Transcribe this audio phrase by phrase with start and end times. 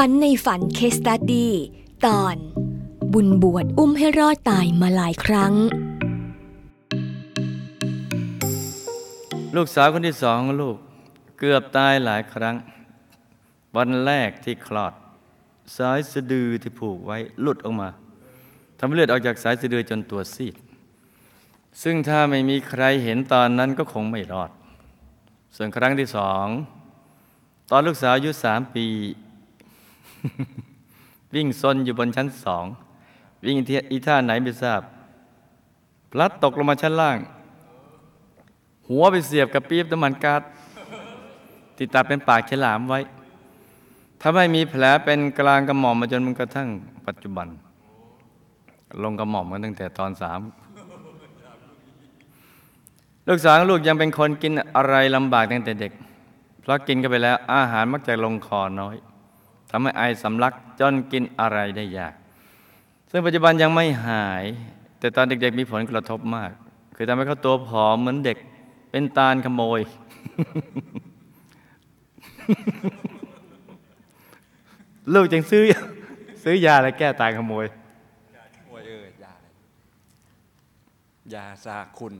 [0.00, 1.52] ฝันในฝันเคสตัดดี้
[2.06, 2.36] ตอน
[3.12, 5.52] บุญบวชอุ้มให้รอดตายมาหลายครั้ง
[9.56, 10.76] ลูกสาวคนที่สองของลูก
[11.38, 12.56] เกือบตายหลายครั้ง
[13.76, 14.92] วันแรกที่คลอด
[15.76, 17.88] สายสะดือที่ผูกไว้หลุดออกมา
[18.78, 20.54] ทำให้เลือดออกจากสายสะดือจนตัวซีด
[21.82, 24.50] ซึ่งถ้าไม่มีใครเห็นตอนนั้นก็คงไม่รอด
[25.56, 26.46] ส่วนครั้งที่สอง
[27.70, 28.86] ตอนลูกสาวอายุสามปี
[31.34, 32.64] วิ่งซนอยู่บนชั้นสอง
[33.44, 33.56] วิ่ง
[33.90, 34.82] อีท่าไหนไม่ทราบ
[36.10, 37.18] พลัดตกลงมาชั้นล่าง
[38.88, 40.42] หัวไปเสียบกับปี๊บน้ำมันกาด
[41.78, 43.00] ติดตาเป็นปากฉลามไว้
[44.20, 46.68] ถ้าไม่มีแผลเป็นกลางกระหม่อมมาจนมันกระทั่ง
[47.06, 47.48] ปัจจุบัน
[49.02, 50.40] ลงกระหม่อมกันตั้งแต่ตอนสาม
[53.28, 55.92] ลูกสาวลูกยังเป็นคนกินอะไรลำบากตั้งแต่เด็ก
[56.60, 58.96] เพราะกินกันไปแล้วอาหารมักจะลงคอน้อย
[59.76, 62.14] ทำให้ไอสำลักจนกินอะไรได้ยาก
[63.10, 64.44] ซึ่งปัจจุบันยังไม่หาย
[64.98, 66.52] แต่ตอนเด็กๆมีผลกระทบมาก
[66.96, 68.38] คือทำให้เขาตัวผอมเหมือนเด็ก
[68.90, 69.80] เป็นตาลขโมย
[75.14, 75.64] ลูกจึงซื้อ
[76.42, 77.66] ซื้อยาอะไรแก้ตาขโมย
[78.68, 79.46] โอ้ยเออยาอะไร
[81.34, 82.14] ยาซาคุณ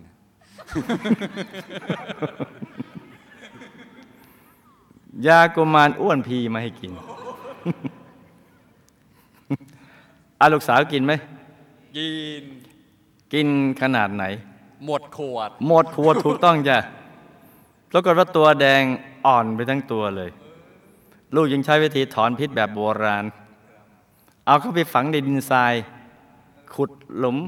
[5.27, 6.93] ยากุมารอ้วนพีมาให้กิน
[10.41, 11.13] อาลูกสาวกินไหม
[11.97, 12.09] กิ
[12.43, 12.45] น
[13.33, 13.47] กิน
[13.83, 14.25] ขนาดไหน
[14.87, 16.79] หมดขวด หมดขวดถูกต้องจ้ะ
[17.91, 18.83] ปรากฏว่าตัวแดง
[19.27, 20.31] อ่อนไปทั้งตัวเลย
[21.35, 23.25] ลูกยังใช้วิธีถอนพิษแบบโบราณ
[24.47, 25.75] เอาเข้าไปฝังในดินทราย
[26.75, 27.39] ขุดหลุม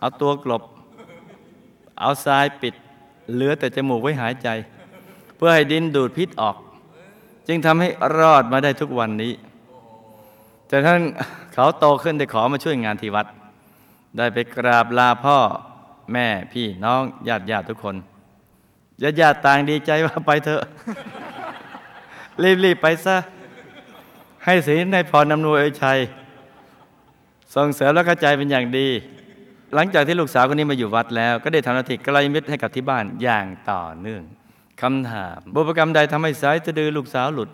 [0.00, 0.62] เอาตัวกลบ
[2.00, 2.74] เอาทรายปิด
[3.32, 4.48] เหลือแต่จมูกไว้หายใจ
[5.36, 6.56] เพื่อให้ดินดูดพิษออก
[7.48, 9.32] จึงทำให้รอดมาได้ทุกวันนี้
[10.68, 11.00] แต่ท่าน
[11.54, 13.26] เขาโตขึ้นได้ขอมาช่วยงานที่วัด
[14.16, 15.38] ได้ไปกราบลาพ่อ
[16.12, 17.96] แม่พี่น้องญาติญาติทุกคน
[19.02, 20.62] ญาติญาติต่างดีใจว่าไปเถอะ
[22.64, 23.16] รีบๆไปซะ
[24.44, 25.98] ให้ศีลในพรนำนวยชัย
[27.54, 28.88] ส่งเสริมและกระจายเป็นอย่างดี
[29.74, 34.22] หลังจากที่ลูกสาวคนนี้มาอยู่วัดแล้ว ก็ได้ทำหน้าที่กลายมิตรให้กับที่บ้านอย่างต่อเนื่อง
[34.82, 37.50] คำถามบุพกรรมใดทำให้สายสะดือลูกสาวหลุด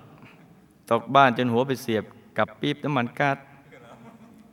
[0.91, 2.05] ตกบ้านจนหัวไปเสียบ
[2.39, 3.37] กับปี๊บน้ำมันกาด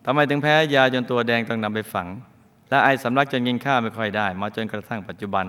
[0.05, 2.07] ทำไมถึงแพ้ยาจนตัวแดงต้องนำไปฝัง
[2.69, 5.45] และไอสำลักจนกินข้าวไม่ค่อยได้ มาจนกระทั่งปัจจุบัน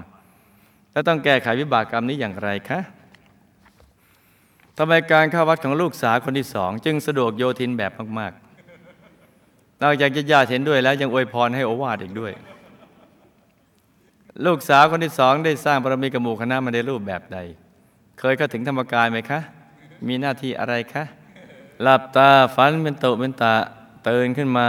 [0.93, 2.81] แล้วต้องแก้ไขวิบากกรรมนี้อย่างไรคะ
[4.79, 12.33] ทำไมการเข้าวัดของลูกสาวคนที่สอง จึงสะดวกโยทินแบบมากๆนอกจากญาติเห็นด้วยแล้วยังอวยพรให้โอวาทอีกด้วย
[14.47, 17.39] ลูกสาวคนที่สองได้สร้างบารมีกับหมู่คณะมาในรูปแบบใด
[18.19, 19.41] เคยเข้าถึงธรรมกายไหมคะ
[20.07, 21.05] มีหน้าที่อะไรคะ
[21.83, 23.55] หลับตาฝันเป็นโตเป็นตา
[24.09, 24.69] ตื่นขึ้นมา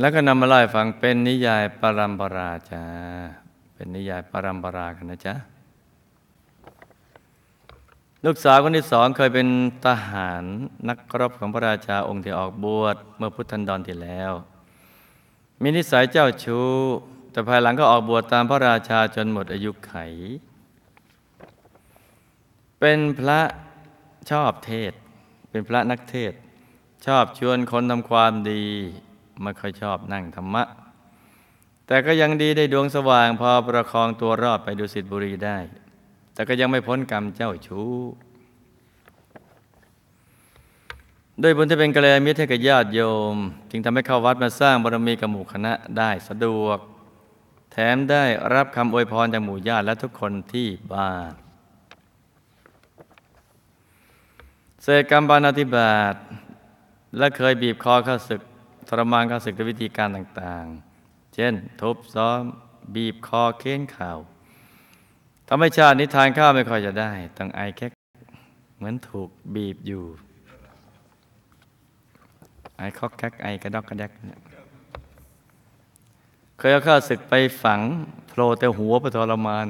[0.00, 2.84] แล้วก็นำมาเล่าให้ฟังเป็นนิยายปรัมปราจ้า
[3.74, 5.34] เป็นนิยายปรัมปรากันนะจ๊ะ
[8.24, 9.48] ลูกสาวคนที่สองเคยเป็น
[9.86, 10.42] ทหาร
[10.88, 14.32] นักรบของพระราชาองค์ที่ออกบวชเมื่อพุทธันดรที่แล้ว
[15.62, 16.70] มีนิสัยเจ้าชู้
[17.30, 19.94] แต่ภายหลังก็ออกบวชตามพระราชาจนหมดอายุไข
[22.80, 23.40] เป็นพระ
[24.30, 24.92] ชอบเทศ
[25.50, 26.32] เป็นพระนักเทศ
[27.06, 28.64] ชอบชวนคนทำความดี
[29.42, 30.64] ไม่ค่อยชอบนั่งธรรมะ
[31.86, 35.58] แต่ก็ยังดีได้ดวงสว่างพอประคองตัวรอดไปดูสิทธิบุรีได้
[36.34, 37.90] แต่ก็ยังไม่พ้นกรรมเจ้าชู้
[41.42, 43.00] ด้วยบุญที่เป็นกัลยาณมิตรให้กับญาติโย
[43.34, 43.36] ม
[43.70, 46.78] จึงทำให้เข้าวัดมาสร้างบารมีกับหมู่คณะได้สะดวก
[47.72, 48.24] แถมได้
[48.54, 51.32] รับคำอวยพรจากหมู่ญาติและทุกคนที่บ้าน
[54.82, 56.14] เศษกรรมบานาธิบาต
[57.18, 58.40] และเคยบีบคอข้าศึก
[58.88, 62.40] ทรมานข้าศึกด้วยวิธีการต่างๆ เช่น ทุบซ้อม
[62.94, 64.18] บีบคอเค้นข่าว
[65.48, 67.86] ทำให้ชาตินิทานข้าวไม่ค่อยจะได้ต้องไอแค่
[68.76, 70.04] เหมือนถูกบีบอยู่
[72.80, 74.40] ไอ้คอกแคกไอกระดอกกระแดกเนี่ย
[76.58, 77.80] เคยเอาข้าศึกไปฝัง
[78.28, 79.66] โผล่แต่หัวไปทรมาน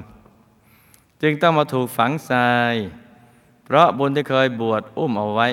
[1.22, 2.74] จึงต้องมาถูกฝังทราย
[3.64, 5.48] เพราะบุญที่เคยบวชอุ้มเอาไว้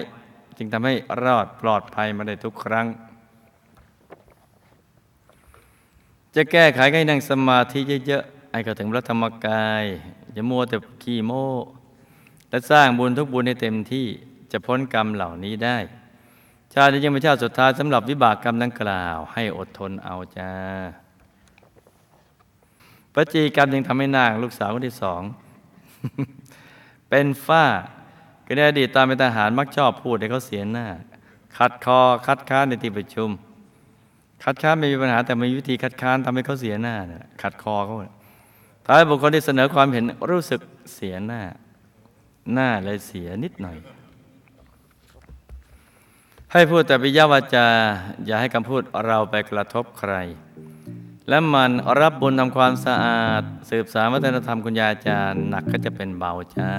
[0.57, 0.93] จึงทำให้
[1.23, 2.85] รอดปลอดภัยมาได้ทุกครั้ง
[6.35, 9.83] จะแก้ไขให้นั่งสมาธิเยอะๆไอ้ก็ถึงพระธรรมกาย
[10.33, 11.45] อย่ามัวแต่ขี้โม้
[12.49, 14.07] และสร้างบุญทุกบุญให้เต็มที่
[14.51, 15.77] จะพ้นกรรมเหล่านี้ได้
[16.73, 20.51] ชาตินี้ยังเป็นชาติสุดท้ายสำหรับวิบากกรรมดังกล่าว ให้อดทนเอาจ้า
[23.13, 25.21] ปจีกรรมยังทำให้นางลูกสาวคนที่สอง
[27.09, 27.65] เป็นฝ้า
[28.45, 30.87] ก็ในอดีตตอนเป็นทหารมักชอบพูดให้เขาเสียหน้า
[31.57, 33.29] คัดคอคัดค้านในที่ประชุม
[34.43, 36.95] คัดค้านไม่มีปัญหาแต่มีวิธีคัดค้านทำให้เขาเสียหน้า
[37.41, 37.95] ขัดคอเขา
[38.85, 40.59] ท้ายบุคคลที่เสนอความเห็นรู้สึก
[40.95, 41.41] เสียหน้า
[42.53, 43.77] หน้าเลยเสียนิดหน่อย
[46.53, 47.67] ให้พูดแต่ปิยวาจา
[48.25, 50.13] อย่าให้คำพูดเราไปกระทบใคร
[51.29, 56.71] และมันรับบุญทำความสะอาด สืบสารวัฒนธรรมคุณยาอาจารย์หนักก็จะเป็นเบาจ้า